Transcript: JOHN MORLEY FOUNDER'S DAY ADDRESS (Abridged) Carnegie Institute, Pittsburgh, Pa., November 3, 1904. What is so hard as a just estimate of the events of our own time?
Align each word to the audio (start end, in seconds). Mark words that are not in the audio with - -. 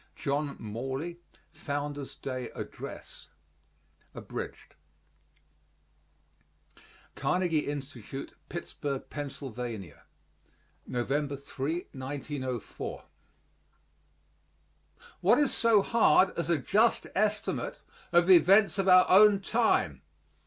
JOHN 0.15 0.55
MORLEY 0.57 1.19
FOUNDER'S 1.51 2.15
DAY 2.15 2.49
ADDRESS 2.55 3.27
(Abridged) 4.15 4.73
Carnegie 7.15 7.67
Institute, 7.67 8.33
Pittsburgh, 8.49 9.07
Pa., 9.11 9.27
November 10.87 11.35
3, 11.35 11.73
1904. 11.93 13.03
What 15.19 15.37
is 15.37 15.53
so 15.53 15.83
hard 15.83 16.31
as 16.35 16.49
a 16.49 16.57
just 16.57 17.05
estimate 17.13 17.77
of 18.11 18.25
the 18.25 18.37
events 18.37 18.79
of 18.79 18.87
our 18.87 19.07
own 19.07 19.39
time? 19.39 20.01